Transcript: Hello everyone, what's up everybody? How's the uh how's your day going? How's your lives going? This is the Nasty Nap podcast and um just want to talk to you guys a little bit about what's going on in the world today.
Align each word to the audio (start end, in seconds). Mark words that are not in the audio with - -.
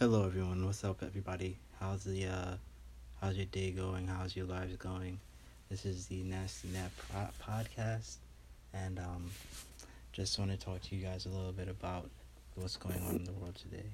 Hello 0.00 0.26
everyone, 0.26 0.66
what's 0.66 0.82
up 0.82 1.04
everybody? 1.04 1.56
How's 1.78 2.02
the 2.02 2.26
uh 2.26 2.56
how's 3.20 3.36
your 3.36 3.46
day 3.46 3.70
going? 3.70 4.08
How's 4.08 4.34
your 4.34 4.44
lives 4.44 4.74
going? 4.74 5.20
This 5.70 5.86
is 5.86 6.06
the 6.06 6.24
Nasty 6.24 6.66
Nap 6.72 6.90
podcast 7.40 8.16
and 8.72 8.98
um 8.98 9.30
just 10.12 10.36
want 10.36 10.50
to 10.50 10.56
talk 10.56 10.82
to 10.82 10.96
you 10.96 11.04
guys 11.04 11.26
a 11.26 11.28
little 11.28 11.52
bit 11.52 11.68
about 11.68 12.10
what's 12.56 12.76
going 12.76 13.00
on 13.06 13.14
in 13.14 13.24
the 13.24 13.32
world 13.34 13.54
today. 13.54 13.86